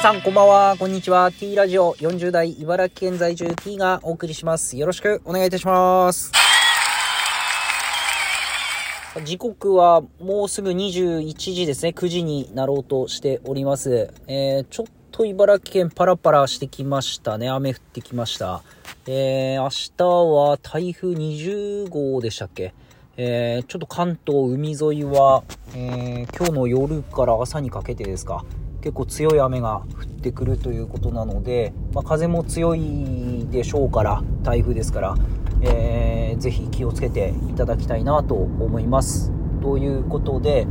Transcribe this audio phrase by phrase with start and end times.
[0.00, 1.30] 皆さんこんばんは、こんにちは。
[1.30, 4.78] T ラジオ40代茨城県在住 T がお送りします。
[4.78, 6.32] よろしくお願いいたします。
[9.26, 11.90] 時刻はもうすぐ21時ですね。
[11.90, 14.10] 9時になろうとしております。
[14.26, 17.50] えー、ちょっと茨城県パラパラしてきましたね。
[17.50, 18.62] 雨降ってきました。
[19.06, 22.72] えー、明日は台風20号でしたっけ？
[23.18, 25.42] えー、ちょっと関東海沿いは、
[25.74, 28.46] えー、今日の夜から朝にかけてですか、
[28.80, 35.14] 結構強い雨が降ってくるということなので、まあ、風も強いでしょうから、台風ですから、
[35.62, 39.32] えー、ぜひ気をつけていただきたいなと思います。
[39.60, 40.66] ということで、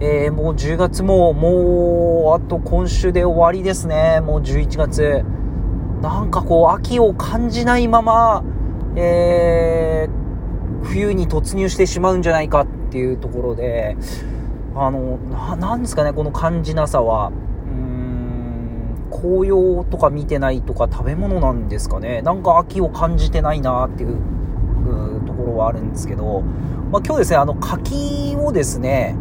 [0.00, 4.20] えー、もう10月ももうあと今週で終わりですね。
[4.20, 5.24] もう11月。
[6.02, 8.44] なんかこう秋を感じないまま、
[8.94, 13.96] えー、冬に突入してしまうんじゃないかっていうところで、
[14.76, 15.16] あの、
[15.56, 17.32] な、んですかね、この感じなさは。
[19.14, 22.20] 紅葉とか見てないとか食べ物なんですかね。
[22.22, 24.18] なんか秋を感じてないなっていう
[25.24, 26.42] ところはあるんですけど、
[26.90, 29.16] まあ、今日ですね、あの柿をですね、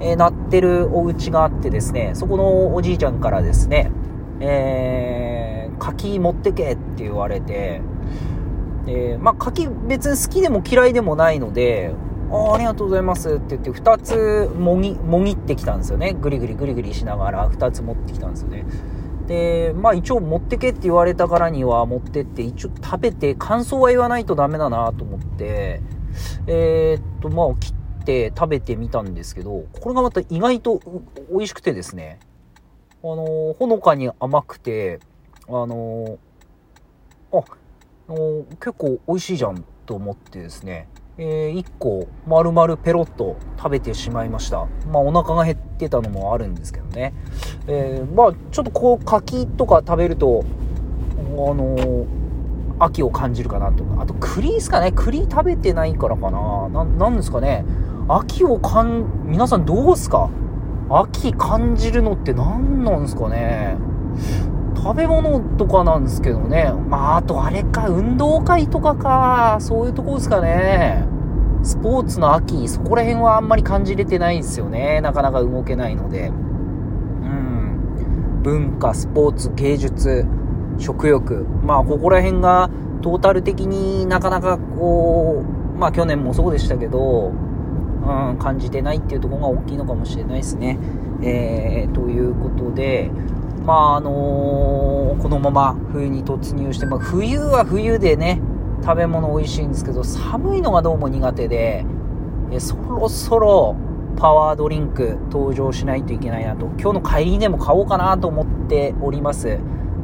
[0.00, 3.90] えー、鳴ってるお家があってですね、そこのおじいちゃんからですね、
[4.40, 7.80] えー、柿持ってけって言われて、
[8.86, 11.94] えー、まあ、柿別に好きでも嫌いでもないので、
[12.30, 16.14] あありがとうございますって言って、2つもぎ、もぎってきたんですよね。
[16.20, 18.66] ぐりぐりぐりぐりしながら2つ持ってきたんですよね。
[19.28, 25.82] で、まあ一応持ってけって言われたからには持ってって一応食べて感想は言わないとダメだなと思って、
[26.46, 30.80] えー、っと、まあ切って食べてみたんですけど、これがまた意外と
[31.30, 32.18] 美味しくてですね、
[33.02, 34.98] あの、ほのかに甘くて、
[35.46, 36.18] あの、
[37.32, 37.38] あ、
[38.08, 40.88] あの結構美味しいじゃんと思ってですね、
[41.20, 44.66] えー、1個丸々ペロッと食べてしまいました。
[44.90, 47.12] まあお腹が減ってたのもあるんですけどね。
[47.66, 50.44] えー、まあちょっとこう柿とか食べると、
[51.16, 52.06] あのー、
[52.78, 53.84] 秋を感じるかなと。
[54.00, 57.64] あと栗ですかね栗食べてないからかなななんですかね
[58.08, 60.30] 秋を感、皆さんどうすか？
[60.88, 63.76] 秋感じるのって何なんですかね？
[64.82, 66.72] 食べ物とかなんですけどね。
[66.88, 71.04] まあ、あとあれか、運動会とかか、そういうとこですかね。
[71.64, 75.00] スポーツの秋、そこら辺はあんまり感じれてないんですよね。
[75.00, 76.28] なかなか動けないので。
[76.28, 78.40] うん。
[78.42, 80.24] 文化、スポーツ、芸術、
[80.78, 81.46] 食欲。
[81.64, 82.70] まあ、ここら辺が
[83.02, 85.42] トータル的になかなかこ
[85.76, 90.78] う、まあ去年もそうでしたけど、うん、感じてないっていうところが大きいのかもしれないですね。
[91.22, 93.10] えー、ということで、
[93.68, 98.40] まああのー、このまま冬に突入して、まあ、冬は冬でね、
[98.82, 101.84] 食べ物美味しいんですけど、寒いのがどうも苦手で、
[102.50, 103.76] えそろそろ
[104.16, 106.64] パワードリンク登場しないといけないなと。
[106.80, 109.58] 今日の帰りでも買おうかなと思っております。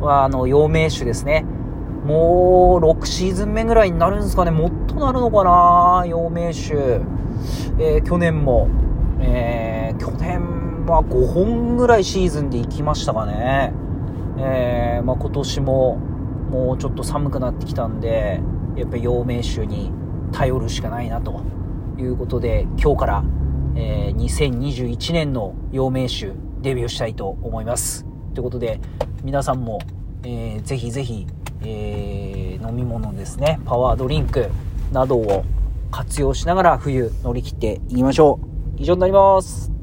[0.00, 1.44] は、あの、陽明酒ですね。
[2.06, 4.52] もう、6シーズン目ぐらいになるんですかね。
[4.52, 7.02] もっとなるのかな陽明酒。
[7.78, 8.68] えー、去年も、
[9.20, 10.49] えー、去年
[10.90, 13.72] まあ5本ぐらいシーズンで行きましたかね。
[14.38, 15.96] えー、まあ今年も
[16.50, 18.40] もうちょっと寒くなってきたんで、
[18.74, 19.92] やっぱり陽明酒に
[20.32, 21.42] 頼るしかないなと
[21.96, 23.24] いうことで、今日から、
[23.76, 28.04] えー、2021年の陽明酒デビューしたいと思います。
[28.34, 28.80] ということで、
[29.22, 29.78] 皆さんも、
[30.24, 31.28] えー、ぜひぜひ、
[31.62, 34.48] えー、飲み物ですね、パワードリンク
[34.90, 35.44] などを
[35.92, 38.40] 活用しながら冬乗り切っていきましょ
[38.76, 38.82] う。
[38.82, 39.79] 以上になります。